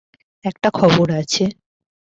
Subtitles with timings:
[0.45, 1.43] একটা খবর আছে!